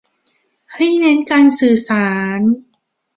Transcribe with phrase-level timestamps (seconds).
[0.73, 2.39] ให้เน้นการสื่อสาร